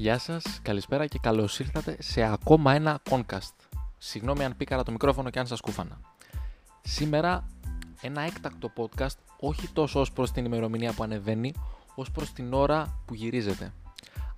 [0.00, 3.54] Γεια σας, καλησπέρα και καλώς ήρθατε σε ακόμα ένα Concast.
[3.98, 6.00] Συγγνώμη αν πήκαρα το μικρόφωνο και αν σας κούφανα.
[6.82, 7.46] Σήμερα
[8.00, 11.54] ένα έκτακτο podcast, όχι τόσο ως προς την ημερομηνία που ανεβαίνει,
[11.94, 13.72] ως προς την ώρα που γυρίζεται.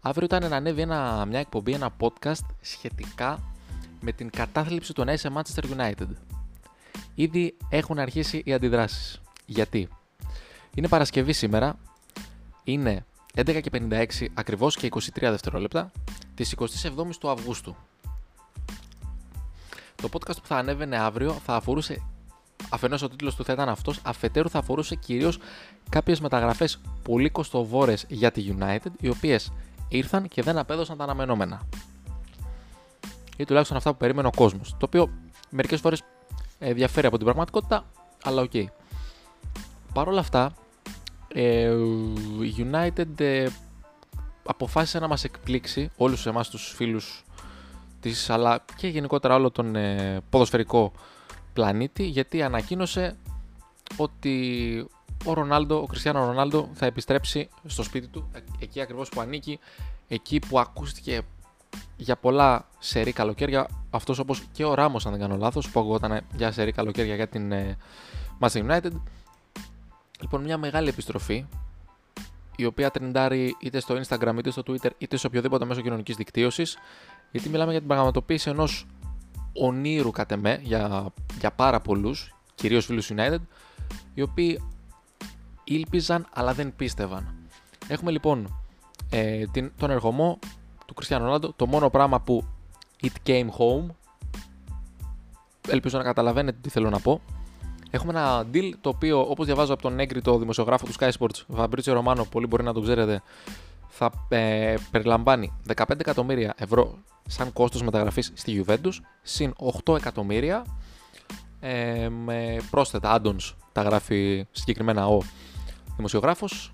[0.01, 3.43] Αύριο ήταν να ανέβει ένα, μια εκπομπή, ένα podcast σχετικά
[4.01, 6.09] με την κατάθλιψη του Νέου Manchester United.
[7.15, 9.21] Ήδη έχουν αρχίσει οι αντιδράσεις.
[9.47, 9.89] Γιατί;
[10.75, 11.79] Είναι Παρασκευή σήμερα,
[12.65, 15.91] είναι 11 και 56 ακριβώς και 23 δευτερόλεπτα
[16.35, 17.77] της 27ης του Αυγούστου.
[19.95, 22.03] Το podcast που θα ανέβαινε αύριο θα αφορούσε,
[22.69, 25.39] αφενός ο τίτλος του θα ήταν αυτός, αφετέρου θα αφορούσε κυρίως
[25.89, 29.53] κάποιες μεταγραφές πολύ κοστοβόρες για τη United, οι οποίες
[29.89, 31.61] ήρθαν και δεν απέδωσαν τα αναμενόμενα.
[33.37, 35.11] Ή τουλάχιστον αυτά που περίμενε ο κόσμος, το οποίο
[35.51, 36.03] μερικές φορές
[36.59, 37.85] ε, διαφέρει από την πραγματικότητα,
[38.23, 38.51] αλλά ok.
[38.55, 38.65] Okay.
[39.93, 40.53] Παρ' όλα αυτά, ε,
[42.43, 43.47] η United ε,
[44.45, 47.25] αποφάσισε να μας εκπλήξει όλους εμάς τους φίλους
[48.01, 50.93] της αλλά και γενικότερα όλο τον ε, ποδοσφαιρικό
[51.53, 53.17] πλανήτη γιατί ανακοίνωσε
[53.97, 54.87] ότι
[55.25, 59.59] ο Ρονάλντο, ο Κριστιανό Ρονάλντο θα επιστρέψει στο σπίτι του εκεί ακριβώς που ανήκει
[60.09, 61.23] εκεί που ακούστηκε
[61.97, 66.21] για πολλά σερή καλοκαίρια αυτός όπως και ο Ράμος αν δεν κάνω λάθος που ακούγονταν
[66.37, 67.77] για σερή καλοκαίρια για την ε,
[68.41, 68.93] Manchester United
[70.33, 71.47] Λοιπόν, μια μεγάλη επιστροφή
[72.57, 76.79] η οποία τρεντάρει είτε στο Instagram είτε στο Twitter είτε σε οποιοδήποτε μέσο κοινωνικής δικτύωσης.
[77.31, 78.87] Γιατί μιλάμε για την πραγματοποίηση ενός
[79.53, 83.39] ονείρου κατ' εμέ για, για πάρα πολλούς, κυρίως φίλους United,
[84.15, 84.63] οι οποίοι
[85.65, 87.35] ήλπιζαν αλλά δεν πίστευαν.
[87.89, 88.61] Έχουμε λοιπόν
[89.11, 90.39] ε, την, τον εργομό
[90.87, 92.45] του Κριστιανού Ρονάλντο, το μόνο πράγμα που
[93.03, 93.87] it came home.
[95.69, 97.21] Ελπίζω να καταλαβαίνετε τι θέλω να πω.
[97.91, 101.93] Έχουμε ένα deal το οποίο, όπως διαβάζω από τον έγκριτο δημοσιογράφο του Sky Sports, Φαμπρίτσιο
[101.93, 103.23] Ρωμάνο, πολύ μπορεί να το ξέρετε,
[103.89, 108.93] θα ε, περιλαμβάνει 15 εκατομμύρια ευρώ σαν κόστος μεταγραφής στη Juventus,
[109.23, 110.65] συν 8 εκατομμύρια
[111.61, 115.19] ε, με πρόσθετα add-ons, τα γράφει συγκεκριμένα ο
[115.97, 116.73] δημοσιογράφος,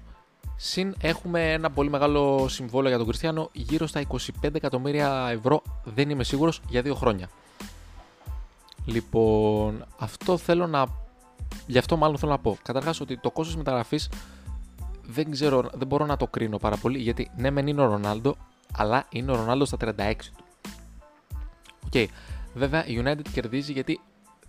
[0.56, 4.02] συν έχουμε ένα πολύ μεγάλο συμβόλαιο για τον Κριστιανό, γύρω στα
[4.42, 7.28] 25 εκατομμύρια ευρώ, δεν είμαι σίγουρος, για δύο χρόνια.
[8.84, 10.86] Λοιπόν, αυτό θέλω να
[11.66, 12.58] Γι' αυτό μάλλον θέλω να πω.
[12.62, 14.08] Καταρχάς ότι το κόστος μεταγραφής
[15.02, 18.36] δεν ξέρω, δεν μπορώ να το κρίνω πάρα πολύ γιατί ναι, μεν είναι ο Ρονάλντο,
[18.76, 20.44] αλλά είναι ο Ρονάλντο στα 36 του.
[21.84, 21.92] Ok.
[21.92, 22.06] Okay.
[22.54, 24.00] Βέβαια η United κερδίζει γιατί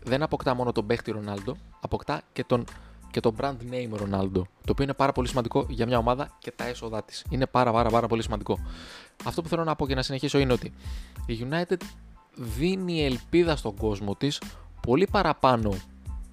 [0.03, 2.63] δεν αποκτά μόνο τον παίχτη Ρονάλντο, αποκτά και τον,
[3.11, 4.41] και τον brand name Ρονάλντο.
[4.41, 7.25] Το οποίο είναι πάρα πολύ σημαντικό για μια ομάδα και τα έσοδά της.
[7.29, 8.59] Είναι πάρα, πάρα, πάρα πολύ σημαντικό.
[9.23, 10.73] Αυτό που θέλω να πω και να συνεχίσω είναι ότι
[11.25, 11.81] η United
[12.35, 14.41] δίνει ελπίδα στον κόσμο της
[14.81, 15.73] πολύ παραπάνω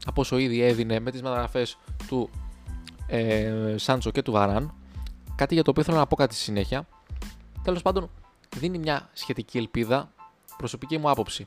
[0.07, 2.31] από όσο ήδη έδινε με τις μεταγραφές του
[3.07, 4.75] ε, Σάντσο και του Βαράν.
[5.35, 6.87] Κάτι για το οποίο θέλω να πω κάτι στη συνέχεια.
[7.63, 8.11] Τέλος πάντων,
[8.57, 10.13] δίνει μια σχετική ελπίδα,
[10.57, 11.47] προσωπική μου άποψη.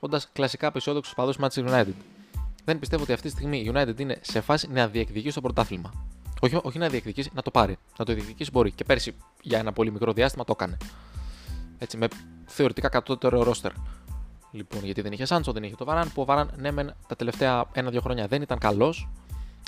[0.00, 1.94] Όντας κλασικά απεσιόδοξο παδό Manchester United.
[2.64, 5.92] Δεν πιστεύω ότι αυτή τη στιγμή η United είναι σε φάση να διεκδικήσει το πρωτάθλημα.
[6.40, 7.76] Όχι, όχι να διεκδικήσει, να το πάρει.
[7.98, 8.72] Να το διεκδικήσει μπορεί.
[8.72, 10.76] Και πέρσι για ένα πολύ μικρό διάστημα το έκανε.
[11.78, 12.08] Έτσι, με
[12.46, 13.72] θεωρητικά κατώτερο ρόστερ.
[14.50, 17.16] Λοιπόν, γιατί δεν είχε Σάντσο, δεν είχε το Βαράν, που ο Βαράν, ναι, μεν τα
[17.16, 19.08] τελευταία ένα-δύο χρόνια δεν ήταν καλός,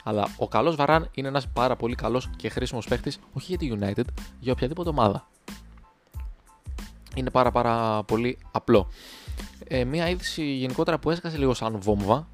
[0.04, 3.78] αλλά ο καλός Βαράν είναι ένας πάρα πολύ καλός και χρήσιμος παίχτη, όχι για τη
[3.80, 4.04] United,
[4.41, 5.28] για οποιαδήποτε ομάδα.
[7.14, 8.88] Είναι πάρα πάρα πολύ απλό.
[9.64, 12.28] Ε, μία είδηση γενικότερα που έσκασε λίγο σαν βόμβα,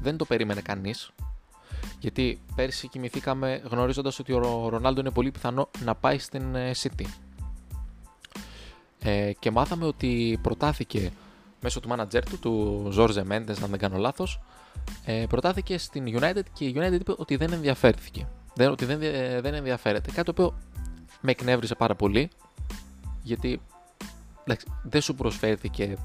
[0.00, 1.12] δεν το περίμενε κανείς.
[1.98, 7.04] Γιατί πέρσι κοιμηθήκαμε γνωρίζοντας ότι ο Ρονάλντο είναι πολύ πιθανό να πάει στην ε, City.
[8.98, 11.12] Ε, και μάθαμε ότι προτάθηκε
[11.62, 14.40] μέσω του manager του, του Ζόρζε Μέντε, αν δεν κάνω λάθος,
[15.04, 18.28] ε, προτάθηκε στην United και η United είπε ότι δεν ενδιαφέρθηκε.
[18.54, 18.98] Δεν, ότι δεν,
[19.42, 20.10] δεν ενδιαφέρεται.
[20.10, 20.58] Κάτι το οποίο
[21.20, 22.30] με εκνεύρισε πάρα πολύ,
[23.22, 23.60] γιατί
[24.44, 25.96] εντάξει, δεν σου προσφέρθηκε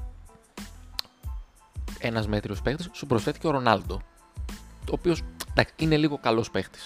[1.98, 4.02] ένας μέτριος παίχτη, σου προσφέρθηκε ο Ρονάλντο.
[4.80, 5.22] Ο οποίος
[5.76, 6.78] είναι λίγο καλός παίχτη.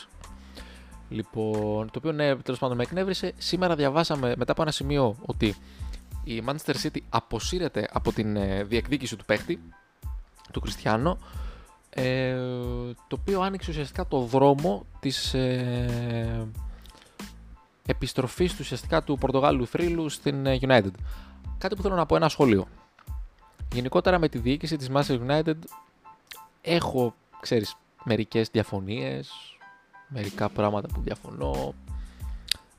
[1.09, 3.33] Λοιπόν, το οποίο ναι, τέλος πάντων με εκνεύρισε.
[3.39, 5.57] Σήμερα διαβάσαμε μετά από ένα σημείο ότι
[6.25, 9.61] η Manchester City αποσύρεται από την ε, διεκδίκηση του παίχτη,
[10.53, 11.19] του Κριστιανό,
[11.91, 12.37] ε,
[13.09, 16.49] το οποίο άνοιξε ουσιαστικά το δρόμο της ε,
[17.87, 20.91] επιστροφής του ουσιαστικά του Πορτογάλου θρύλου στην ε, United.
[21.59, 22.67] Κάτι που θέλω να πω ένα σχόλιο.
[23.73, 25.59] Γενικότερα με τη διοίκηση της Manchester United
[26.61, 29.33] έχω, ξέρεις, μερικές διαφωνίες,
[30.09, 31.75] μερικά πράγματα που διαφωνώ,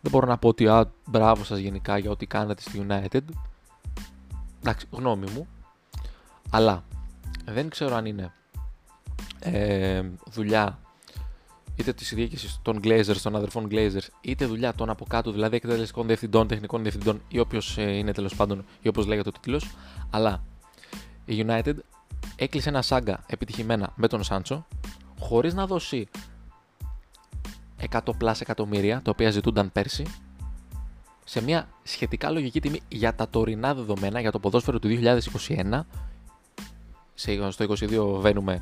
[0.03, 3.21] δεν μπορώ να πω ότι α, μπράβο σας γενικά για ό,τι κάνατε στη United.
[4.59, 5.47] Εντάξει, γνώμη μου.
[6.49, 6.83] Αλλά
[7.45, 8.33] δεν ξέρω αν είναι
[9.39, 10.79] ε, δουλειά
[11.75, 16.07] είτε της διοίκησης των Glazers, των αδερφών Glazers, είτε δουλειά των από κάτω, δηλαδή εκτελεστικών
[16.07, 19.69] διευθυντών, τεχνικών διευθυντών ή όποιος είναι τέλος πάντων ή όπως λέγεται ο τίτλος.
[20.09, 20.43] Αλλά
[21.25, 21.75] η United
[22.35, 24.65] έκλεισε ένα σάγκα επιτυχημένα με τον Σάντσο,
[25.19, 26.07] χωρίς να δώσει
[27.91, 30.05] 100 πλάς εκατομμύρια, τα οποία ζητούνταν πέρσι,
[31.25, 35.85] σε μια σχετικά λογική τιμή για τα τωρινά δεδομένα, για το ποδόσφαιρο του 2021.
[37.13, 37.33] Στο
[37.67, 38.61] 2022 μπαίνουμε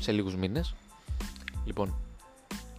[0.00, 0.74] σε λίγους μήνες.
[1.64, 1.94] Λοιπόν,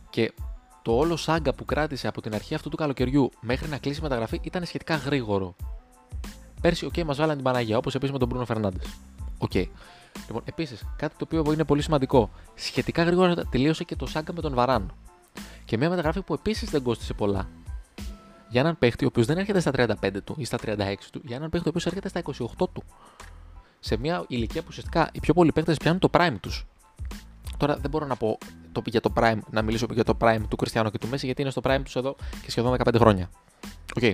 [0.10, 0.34] και
[0.82, 4.04] το όλο σάγκα που κράτησε από την αρχή αυτού του καλοκαιριού μέχρι να κλείσει η
[4.04, 5.56] μεταγραφή ήταν σχετικά γρήγορο.
[6.62, 8.86] Πέρσι, ok, okay, μας βγάλανε την Παναγία, όπως επίσης με τον Μπρούνο Φερνάντες.
[9.38, 9.52] Ok.
[9.54, 9.66] Okay.
[10.28, 12.30] Λοιπόν, επίσης, κάτι το οποίο είναι πολύ σημαντικό.
[12.56, 14.94] Σχετικά γρήγορα τελείωσε και το σάγκα με τον Βαράν.
[15.66, 17.50] Και μια μεταγραφή που επίσης δεν κόστησε πολλά.
[18.50, 21.36] Για έναν παίχτη ο οποίος δεν έρχεται στα 35 του ή στα 36 του, για
[21.36, 22.84] έναν παίχτη ο οποίος έρχεται στα 28 του.
[23.80, 26.66] Σε μια ηλικία που ουσιαστικά οι πιο πολλοί παίχτες πιάνουν το prime τους.
[27.58, 28.38] Τώρα δεν μπορώ να πω
[28.72, 31.42] το, για το prime, να μιλήσω για το prime του Κριστιανού και του Μέση, γιατί
[31.42, 33.30] είναι στο prime τους εδώ και σχεδόν 15 χρόνια.
[33.96, 34.02] Ok.
[34.02, 34.14] Okay.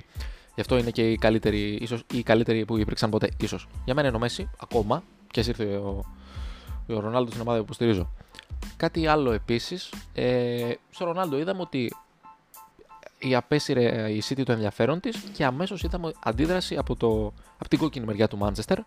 [0.56, 3.68] Γι' αυτό είναι και οι καλύτεροι, ίσως, οι καλύτεροι που υπήρξαν ποτέ, ίσως.
[3.86, 6.04] Για μένα είναι ο Μέση, ακόμα, και ήρθε ο,
[6.88, 8.12] ο Ρονάλντο στην ομάδα που υποστηρίζω.
[8.78, 9.90] Κάτι άλλο επίσης.
[10.14, 11.94] Ε, στο Ρονάλντο είδαμε ότι
[13.20, 17.80] η απέσυρε η City το ενδιαφέρον της και αμέσως είδαμε αντίδραση από, το, από την
[17.80, 18.78] κόκκινη μεριά του Manchester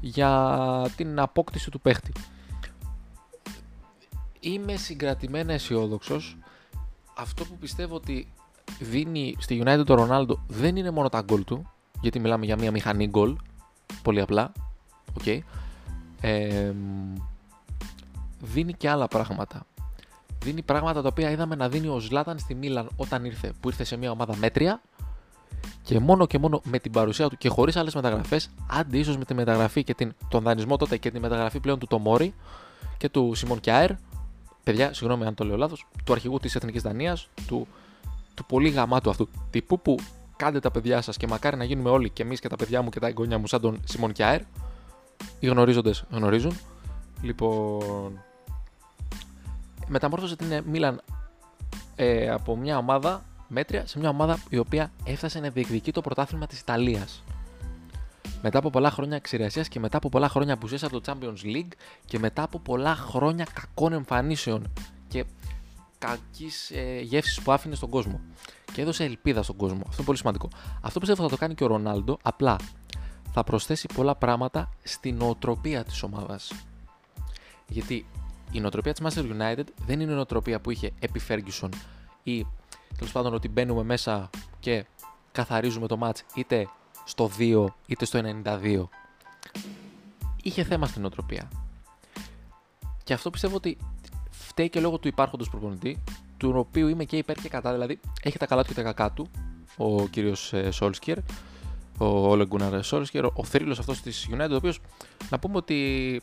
[0.00, 2.12] για την απόκτηση του παίχτη.
[4.40, 6.38] Είμαι συγκρατημένα αισιόδοξος.
[7.16, 8.32] Αυτό που πιστεύω ότι
[8.80, 11.70] δίνει στη United το Ρονάλντο δεν είναι μόνο τα γκολ του,
[12.00, 13.36] γιατί μιλάμε για μια μηχανή γκολ.
[14.02, 14.52] Πολύ απλά.
[15.24, 15.38] Okay.
[16.20, 16.72] Ε,
[18.40, 19.66] δίνει και άλλα πράγματα.
[20.42, 23.84] Δίνει πράγματα τα οποία είδαμε να δίνει ο Ζλάταν στη Μίλαν όταν ήρθε, που ήρθε
[23.84, 24.80] σε μια ομάδα μέτρια
[25.82, 29.24] και μόνο και μόνο με την παρουσία του και χωρίς άλλες μεταγραφές, άντε ίσως με
[29.24, 32.34] τη μεταγραφή και την, τον δανεισμό τότε και τη μεταγραφή πλέον του Τομόρι
[32.96, 33.90] και του Σιμών Κιάερ,
[34.64, 37.66] παιδιά, συγγνώμη αν το λέω λάθος, του αρχηγού της Εθνικής Δανίας, του,
[38.34, 39.96] του πολύ γαμάτου αυτού τύπου που
[40.36, 42.88] κάντε τα παιδιά σας και μακάρι να γίνουμε όλοι και εμείς και τα παιδιά μου
[42.88, 44.40] και τα εγγόνια μου σαν τον Σιμών Κιάερ.
[45.40, 46.58] Οι γνωρίζοντες γνωρίζουν.
[47.22, 48.22] Λοιπόν,
[49.90, 51.00] μεταμόρφωσε την Μίλαν
[51.96, 56.46] ε, από μια ομάδα μέτρια σε μια ομάδα η οποία έφτασε να διεκδικεί το πρωτάθλημα
[56.46, 57.22] της Ιταλίας.
[58.42, 61.72] Μετά από πολλά χρόνια εξηρεσίας και μετά από πολλά χρόνια απουσίας από το Champions League
[62.04, 64.72] και μετά από πολλά χρόνια κακών εμφανίσεων
[65.08, 65.24] και
[65.98, 68.20] κακής ε, γεύσης που άφηνε στον κόσμο.
[68.72, 69.80] Και έδωσε ελπίδα στον κόσμο.
[69.80, 70.48] Αυτό είναι πολύ σημαντικό.
[70.80, 72.18] Αυτό πιστεύω θα το κάνει και ο Ρονάλντο.
[72.22, 72.56] Απλά
[73.32, 76.52] θα προσθέσει πολλά πράγματα στην νοοτροπία της ομάδας.
[77.68, 78.06] Γιατί
[78.50, 81.68] η νοοτροπία της Manchester United δεν είναι η νοοτροπία που είχε επί Ferguson
[82.22, 82.46] ή
[82.96, 84.30] τέλος πάντων ότι μπαίνουμε μέσα
[84.60, 84.86] και
[85.32, 86.68] καθαρίζουμε το match είτε
[87.04, 88.88] στο 2 είτε στο 92.
[90.42, 91.48] Είχε θέμα στην νοοτροπία.
[93.04, 93.76] Και αυτό πιστεύω ότι
[94.30, 96.02] φταίει και λόγω του υπάρχοντος προπονητή,
[96.36, 97.72] του οποίου είμαι και υπέρ και κατά.
[97.72, 99.28] Δηλαδή, έχει τα καλά του και τα κακά του
[99.76, 101.18] ο κύριος Σόλσκερ,
[101.98, 104.80] ο Όλε Γκούναρ Σόλσκερ, ο θρύλος αυτός της United, ο οποίος
[105.30, 106.22] να πούμε ότι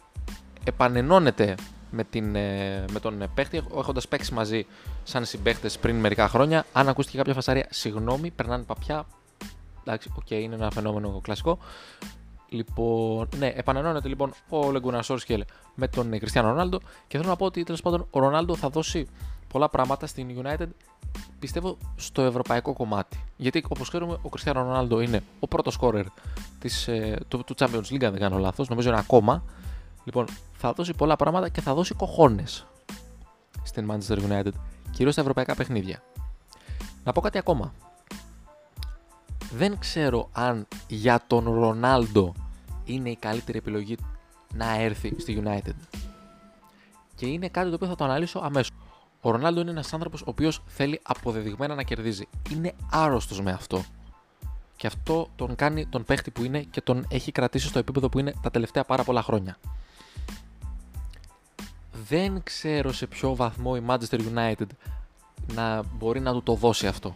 [0.63, 1.55] επανενώνεται
[1.91, 4.65] με, την, ε, με τον παίχτη, έχοντας παίξει μαζί
[5.03, 6.65] σαν συμπαίχτες πριν μερικά χρόνια.
[6.73, 9.05] Αν ακούστηκε κάποια φασαρία, συγγνώμη, περνάνε παπιά.
[9.83, 11.57] Εντάξει, OK, okay, είναι ένα φαινόμενο κλασικό.
[12.49, 15.45] Λοιπόν, ναι, επανενώνεται λοιπόν ο Λεγκούνα Σόρσκελ
[15.75, 19.07] με τον Κριστιανό Ρονάλντο και θέλω να πω ότι τέλος πάντων ο Ρονάλντο θα δώσει
[19.47, 20.67] πολλά πράγματα στην United
[21.39, 23.23] πιστεύω στο ευρωπαϊκό κομμάτι.
[23.37, 26.05] Γιατί όπως ξέρουμε, ο Κριστιανό Ρονάλντο είναι ο πρώτος σκόρερ
[26.85, 28.69] ε, του, του Champions League, αν δεν κάνω λάθος.
[28.69, 29.43] Νομίζω είναι ακόμα.
[30.03, 30.25] Λοιπόν,
[30.57, 32.67] θα δώσει πολλά πράγματα και θα δώσει κοχώνες
[33.63, 34.51] στην Manchester United,
[34.91, 36.03] κυρίως στα ευρωπαϊκά παιχνίδια.
[37.03, 37.73] Να πω κάτι ακόμα.
[39.51, 42.33] Δεν ξέρω αν για τον Ρονάλντο
[42.83, 43.97] είναι η καλύτερη επιλογή
[44.53, 45.99] να έρθει στη United.
[47.15, 48.71] Και είναι κάτι το οποίο θα το αναλύσω αμέσως.
[49.21, 52.27] Ο Ρονάλντο είναι ένας άνθρωπος ο οποίος θέλει αποδεδειγμένα να κερδίζει.
[52.51, 53.83] Είναι άρρωστος με αυτό.
[54.75, 58.19] Και αυτό τον κάνει τον παίχτη που είναι και τον έχει κρατήσει στο επίπεδο που
[58.19, 59.57] είναι τα τελευταία πάρα πολλά χρόνια
[62.07, 64.67] δεν ξέρω σε ποιο βαθμό η Manchester United
[65.53, 67.15] να μπορεί να του το δώσει αυτό.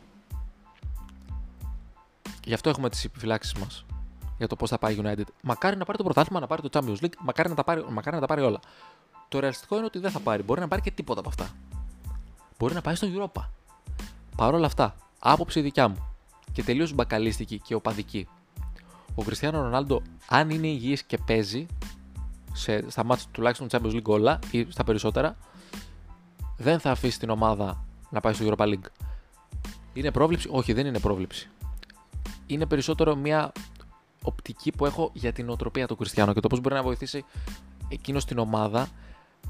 [2.43, 3.85] Γι' αυτό έχουμε τις επιφυλάξεις μας
[4.37, 5.23] για το πώς θα πάει η United.
[5.41, 8.15] Μακάρι να πάρει το πρωτάθλημα, να πάρει το Champions League, μακάρι να τα πάρει, μακάρι
[8.15, 8.59] να τα πάρει όλα.
[9.27, 10.43] Το ρεαλιστικό είναι ότι δεν θα πάρει.
[10.43, 11.49] Μπορεί να πάρει και τίποτα από αυτά.
[12.57, 13.41] Μπορεί να πάει στο Europa.
[14.35, 16.07] Παρ' όλα αυτά, άποψη δικιά μου
[16.51, 18.27] και τελείως μπακαλίστικη και οπαδική.
[19.15, 21.65] Ο Κριστιανό Ρονάλντο, αν είναι υγιής και παίζει,
[22.53, 25.37] σε, στα μάτια τουλάχιστον Champions League όλα ή στα περισσότερα,
[26.57, 28.89] δεν θα αφήσει την ομάδα να πάει στο Europa League.
[29.93, 31.49] Είναι πρόβληψη, όχι δεν είναι πρόβληψη.
[32.47, 33.51] Είναι περισσότερο μια
[34.23, 37.25] οπτική που έχω για την οτροπία του Κριστιανού και το πώς μπορεί να βοηθήσει
[37.87, 38.87] εκείνος την ομάδα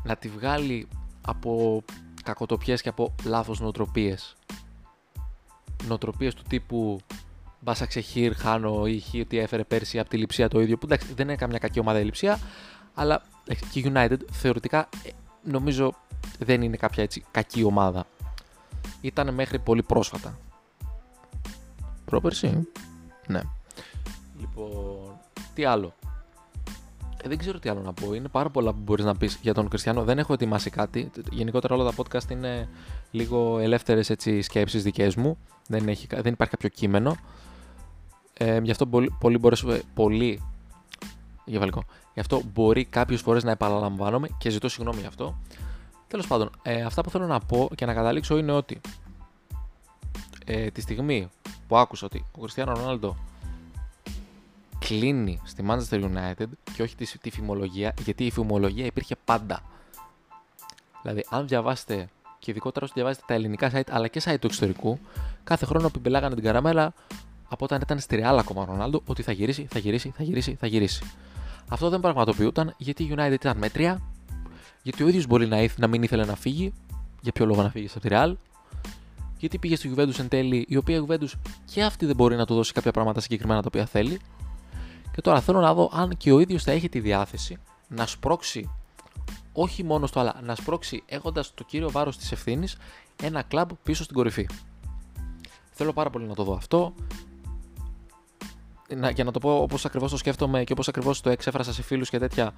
[0.03, 0.87] να τη βγάλει
[1.21, 1.83] από
[2.23, 4.35] κακοτοπιές και από λάθος νοοτροπίες.
[5.87, 6.99] Νοοτροπίες του τύπου
[7.63, 10.77] Μπάσα ξεχύρ, χάνω ή χ, ότι έφερε πέρσι από τη λειψία το ίδιο.
[10.77, 12.39] Που εντάξει, δεν είναι καμιά κακή ομάδα η λειψία,
[12.93, 13.21] αλλά
[13.71, 15.09] και η United θεωρητικά ε,
[15.43, 15.93] νομίζω
[16.39, 18.05] δεν είναι κάποια έτσι κακή ομάδα.
[19.01, 20.37] Ήταν μέχρι πολύ πρόσφατα.
[22.05, 22.67] Πρόπερση.
[23.27, 23.41] Ναι.
[24.39, 25.17] Λοιπόν,
[25.53, 25.93] τι άλλο;
[27.23, 28.13] Ε, δεν ξέρω τι άλλο να πω.
[28.13, 30.03] Είναι πάρα πολλά που μπορείς να πεις για τον Κριστιανό.
[30.03, 31.11] Δεν έχω ετοιμάσει κάτι.
[31.29, 32.69] Γενικότερα όλα τα podcast είναι
[33.11, 35.37] λίγο ελεύθερες σκέψεις δικές μου.
[35.67, 37.15] Δεν, έχει, δεν υπάρχει κάποιο κείμενο.
[38.33, 40.41] Ε, γι' αυτό πολύ, πολύ, μπορέσουμε, πολύ
[41.45, 41.83] γεβαλικό.
[42.13, 45.37] Γι' αυτό μπορεί κάποιες φορές να επαναλαμβάνομαι και ζητώ συγγνώμη γι' αυτό.
[46.07, 48.81] Τέλος πάντων, ε, αυτά που θέλω να πω και να καταλήξω είναι ότι
[50.45, 51.29] ε, τη στιγμή
[51.67, 53.15] που άκουσα ότι ο Κριστιανό Ρονάλντο
[54.79, 56.45] κλείνει στη Manchester United
[56.75, 59.61] και όχι τη, τη φημολογία, γιατί η φημολογία υπήρχε πάντα.
[61.01, 64.99] Δηλαδή, αν διαβάσετε και ειδικότερα όσο διαβάζετε τα ελληνικά site αλλά και site του εξωτερικού,
[65.43, 66.93] κάθε χρόνο πιμπελάγανε την καραμέλα
[67.49, 70.55] από όταν ήταν στη Real ακόμα ο Ρονάλντο ότι θα γυρίσει, θα γυρίσει, θα γυρίσει,
[70.59, 71.03] θα γυρίσει.
[71.71, 74.01] Αυτό δεν πραγματοποιούταν γιατί η United ήταν μέτρια,
[74.81, 76.73] γιατί ο ίδιος μπορεί να, να μην ήθελε να φύγει.
[77.21, 78.33] Για ποιο λόγο να φύγει από τη Real,
[79.37, 81.31] γιατί πήγε στη Juventus εν τέλει, η οποία Juventus
[81.65, 84.19] και αυτή δεν μπορεί να του δώσει κάποια πράγματα συγκεκριμένα τα οποία θέλει.
[85.11, 88.69] Και τώρα θέλω να δω αν και ο ίδιος θα έχει τη διάθεση να σπρώξει
[89.53, 92.77] όχι μόνο στο αλλά να σπρώξει έχοντας το κύριο βάρος της ευθύνης
[93.23, 94.47] ένα κλαμπ πίσω στην κορυφή.
[95.71, 96.93] Θέλω πάρα πολύ να το δω αυτό.
[98.95, 101.81] Να, για να το πω όπως ακριβώς το σκέφτομαι και όπως ακριβώς το εξέφρασα σε
[101.81, 102.53] φίλους και τέτοια.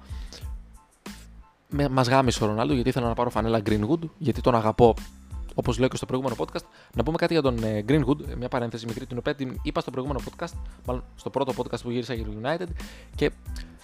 [1.90, 4.94] Μας γάμισε ο Ρονάλντο γιατί ήθελα να πάρω φανέλα Greenwood, γιατί τον αγαπώ
[5.54, 6.64] όπως λέω και στο προηγούμενο podcast.
[6.94, 9.90] Να πούμε κάτι για τον ε, Greenwood, μια παρένθεση μικρή, την οποία την είπα στο
[9.90, 10.52] προηγούμενο podcast,
[10.86, 12.66] μάλλον στο πρώτο podcast που γύρισα για το United
[13.14, 13.30] και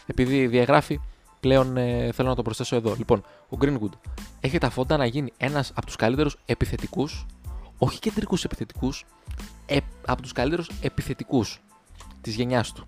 [0.07, 1.01] επειδή διαγράφει,
[1.41, 2.95] πλέον ε, θέλω να το προσθέσω εδώ.
[2.99, 3.93] Λοιπόν, ο Greenwood
[4.41, 7.27] έχει τα φόντα να γίνει ένας από τους καλύτερους επιθετικούς,
[7.79, 9.07] όχι κεντρικούς επιθετικούς,
[9.67, 9.77] ε,
[10.07, 11.61] από τους καλύτερους επιθετικούς
[12.21, 12.87] της γενιάς του.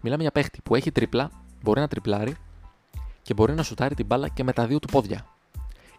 [0.00, 1.30] Μιλάμε για παίχτη που έχει τρίπλα,
[1.62, 2.36] μπορεί να τριπλάρει
[3.22, 5.26] και μπορεί να σουτάρει την μπάλα και με τα δύο του πόδια.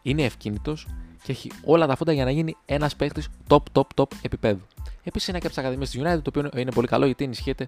[0.01, 0.87] Είναι ευκίνητος
[1.23, 4.61] και έχει όλα τα φόντα για να γίνει ένας παίχτης top, top, top επίπεδου.
[5.03, 7.67] Επίσης είναι και από τις Ακαδημίες της United, το οποίο είναι πολύ καλό γιατί ενισχύεται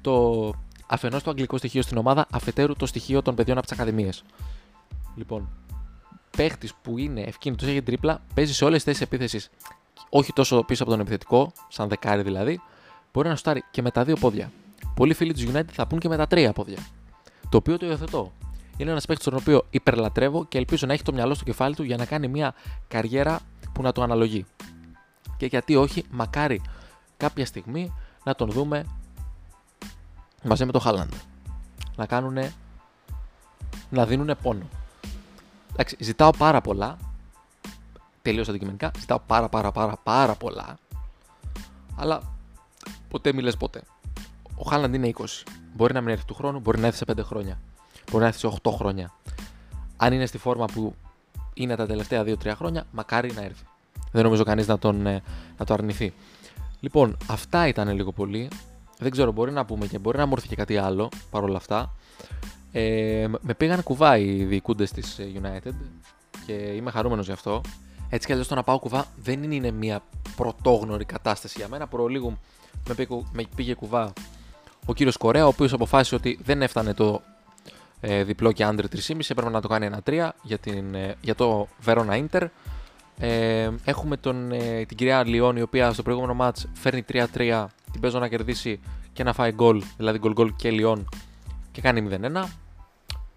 [0.00, 0.52] το
[0.86, 4.24] αφενός το αγγλικό στοιχείο στην ομάδα, αφετέρου το στοιχείο των παιδιών από τις Ακαδημίες.
[5.16, 5.48] Λοιπόν,
[6.36, 9.50] παίχτης που είναι ευκίνητος, έχει τρίπλα, παίζει σε όλες τις θέσεις επίθεσης,
[10.08, 12.60] όχι τόσο πίσω από τον επιθετικό, σαν δεκάρι δηλαδή,
[13.16, 14.52] μπορεί να στάρει και με τα δύο πόδια.
[14.94, 16.78] Πολλοί φίλοι του United θα πούν και με τα τρία πόδια.
[17.48, 18.32] Το οποίο το υιοθετώ.
[18.76, 21.82] Είναι ένας παίκτης τον οποίο υπερλατρεύω και ελπίζω να έχει το μυαλό στο κεφάλι του
[21.82, 22.54] για να κάνει μια
[22.88, 23.40] καριέρα
[23.72, 24.46] που να το αναλογεί.
[25.36, 26.62] Και γιατί όχι, μακάρι
[27.16, 27.94] κάποια στιγμή
[28.24, 28.84] να τον δούμε
[30.42, 31.12] μαζί με τον Χάλαντ.
[31.96, 32.38] Να κάνουν.
[33.90, 34.68] να δίνουν πόνο.
[35.72, 36.96] Εντάξει, ζητάω πάρα πολλά.
[38.22, 38.90] Τελείως αντικειμενικά.
[38.98, 40.78] Ζητάω πάρα πάρα πάρα πάρα πολλά.
[41.96, 42.35] Αλλά
[43.08, 43.82] ποτέ μιλέ ποτέ.
[44.56, 45.24] Ο Χάλαντ είναι 20.
[45.74, 47.60] Μπορεί να μην έρθει του χρόνου, μπορεί να έρθει σε 5 χρόνια.
[48.10, 49.12] Μπορεί να έρθει σε 8 χρόνια.
[49.96, 50.94] Αν είναι στη φόρμα που
[51.54, 53.64] είναι τα τελευταία 2-3 χρόνια, μακάρι να έρθει.
[54.12, 55.22] Δεν νομίζω κανείς να, τον, ε,
[55.58, 56.12] να το αρνηθεί.
[56.80, 58.48] Λοιπόν, αυτά ήταν λίγο πολύ.
[58.98, 61.94] Δεν ξέρω, μπορεί να πούμε και μπορεί να μου έρθει και κάτι άλλο παρόλα αυτά.
[62.72, 65.72] Ε, με πήγαν κουβά οι διοικούντες της ε, United
[66.46, 67.60] και είμαι χαρούμενος γι' αυτό.
[68.08, 70.02] Έτσι κι αλλιώς το να πάω κουβά δεν είναι μια
[70.36, 71.86] πρωτόγνωρη κατάσταση για μένα.
[71.86, 72.38] Προλίγου
[72.88, 74.12] με πήγε, με πήγε κουβά
[74.86, 77.22] ο κύριος Κορέα, ο οποίος αποφάσισε ότι δεν έφτανε το
[78.00, 81.34] ε, διπλό και άντρε 3,5, έπρεπε να το κάνει ένα 3 για, την, ε, για
[81.34, 82.46] το Verona Inter.
[83.18, 88.00] Ε, έχουμε τον, ε, την κυρία Λιόν η οποία στο προηγούμενο match φέρνει 3-3, την
[88.00, 88.80] παίζω να κερδίσει
[89.12, 91.08] και να φάει γκολ, δηλαδή γκολ γκολ και Λιόν
[91.72, 92.44] και κάνει 0-1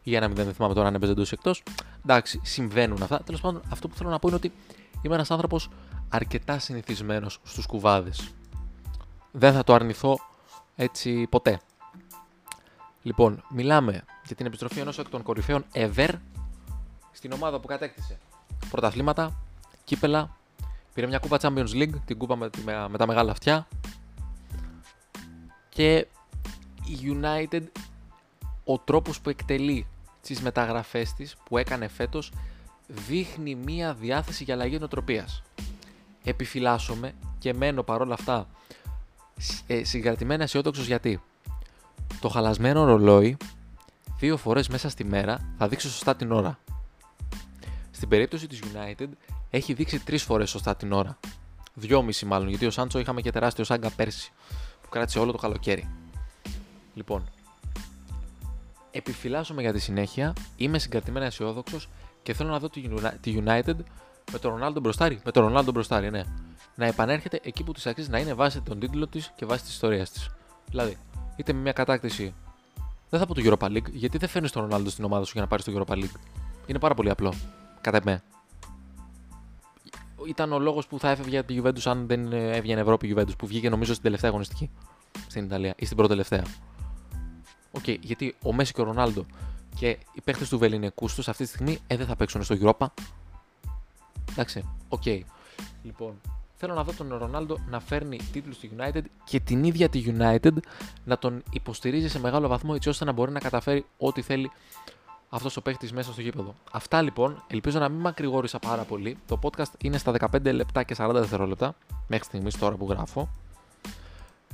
[0.03, 1.63] ή 1-0, δεν θυμάμαι τώρα αν έπαιζε εντός εκτός.
[2.03, 3.21] Εντάξει, συμβαίνουν αυτά.
[3.23, 4.51] Τέλος πάντων, αυτό που θέλω να πω είναι ότι
[5.01, 5.69] είμαι ένας άνθρωπος
[6.09, 8.33] αρκετά συνηθισμένος στους κουβάδες.
[9.39, 10.19] Δεν θα το αρνηθώ
[10.75, 11.59] έτσι ποτέ.
[13.01, 16.09] Λοιπόν, μιλάμε για την επιστροφή ενός εκ των κορυφαίων ever
[17.11, 18.17] στην ομάδα που κατέκτησε
[18.69, 19.39] πρωταθλήματα,
[19.83, 20.37] κύπελα,
[20.93, 22.49] πήρε μια κούπα Champions League, την κούπα με,
[22.89, 23.67] με τα μεγάλα αυτιά
[25.69, 26.07] και
[26.85, 27.63] η United
[28.63, 29.87] ο τρόπος που εκτελεί
[30.21, 32.31] τις μεταγραφές της που έκανε φέτος
[32.87, 35.41] δείχνει μία διάθεση για αλλαγή νοοτροπίας.
[36.23, 38.47] Επιφυλάσσομαι και μένω παρόλα αυτά
[39.67, 41.21] ε, συγκρατημένα αισιόδοξος γιατί
[42.19, 43.37] το χαλασμένο ρολόι
[44.19, 46.59] δύο φορές μέσα στη μέρα θα δείξει σωστά την ώρα.
[47.91, 49.07] Στην περίπτωση της United
[49.49, 51.19] έχει δείξει τρεις φορές σωστά την ώρα.
[51.73, 54.31] Δυόμιση μάλλον, γιατί ο Σάντσο είχαμε και τεράστιο σάγκα πέρσι
[54.81, 55.89] που κράτησε όλο το καλοκαίρι.
[56.93, 57.23] Λοιπόν,
[58.91, 61.89] επιφυλάσσομαι για τη συνέχεια, είμαι συγκρατημένα αισιόδοξος
[62.23, 62.69] και θέλω να δω
[63.21, 63.75] τη United
[64.31, 65.21] Με τον Ρονάλντο μπροστάρι.
[65.25, 66.23] Με τον Ρονάλντο μπροστάρι, ναι.
[66.75, 69.73] Να επανέρχεται εκεί που της αξίζει να είναι βάσει τον τίτλο της και βάσει της
[69.73, 70.29] ιστορίας της.
[70.69, 70.97] Δηλαδή,
[71.35, 72.33] είτε με μια κατάκτηση.
[73.09, 75.41] Δεν θα πω το Europa League, γιατί δεν φέρνεις τον Ρονάλντο στην ομάδα σου για
[75.41, 76.19] να πάρεις το Europa League.
[76.65, 77.33] Είναι πάρα πολύ απλό.
[77.81, 78.23] Κατά εμέ.
[80.27, 83.37] Ήταν ο λόγος που θα έφευγε από τη Juventus αν δεν έβγαινε Ευρώπη η Juventus,
[83.37, 84.69] που βγήκε νομίζω στην τελευταία αγωνιστική
[85.27, 86.43] στην Ιταλία ή στην προτελευταία.
[87.71, 89.25] OK, okay, γιατί ο Μέσι και ο Ρονάλντο
[89.75, 92.85] και οι παίχτες του βεληνεκούς του αυτή τη στιγμή ε, δεν θα παίξουν στο Europa.
[94.31, 95.01] Εντάξει, OK.
[95.05, 95.21] Okay.
[95.83, 96.21] Λοιπόν,
[96.55, 100.57] θέλω να δω τον Ρονάλντο να φέρνει τίτλους στη United και την ίδια τη United
[101.05, 104.51] να τον υποστηρίζει σε μεγάλο βαθμό έτσι ώστε να μπορεί να καταφέρει ό,τι θέλει
[105.29, 106.53] αυτός ο παίχτης μέσα στο γήπεδο.
[106.71, 107.43] Αυτά λοιπόν.
[107.47, 109.17] Ελπίζω να μην μακρηγόρησα πάρα πολύ.
[109.27, 111.75] Το podcast είναι στα 15 λεπτά και 40 δευτερόλεπτα
[112.07, 113.29] μέχρι στιγμής τώρα που γράφω.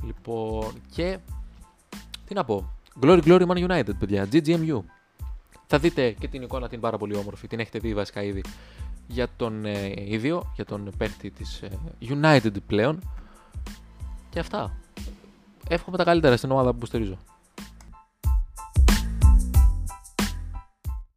[0.04, 1.18] Λοιπόν, και
[2.26, 2.70] τι να πω.
[3.00, 4.28] Glory Glory Man United, παιδιά.
[4.32, 4.80] GGMU.
[5.66, 7.46] Θα δείτε και την εικόνα την πάρα πολύ όμορφη.
[7.46, 8.42] Την έχετε δει βασικά ήδη
[9.06, 11.70] για τον ε, ίδιο, για τον παίχτη της ε,
[12.00, 13.00] United πλέον.
[14.30, 14.76] Και αυτά.
[15.68, 17.18] Εύχομαι τα καλύτερα στην ομάδα που στηρίζω.